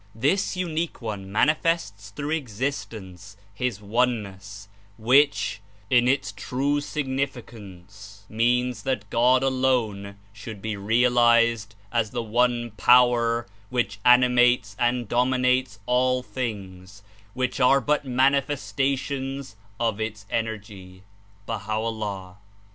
[0.13, 8.81] *' This Unique One manifests through existence his Oneness which— "in its true significance means
[8.81, 16.23] that God alone should be realized as the One Pozier zvhich animates and dominates all
[16.23, 17.03] things,
[17.37, 21.03] zvhich are but ynanifestations of its energy."
[21.47, 22.37] (Baiia'o'llah.)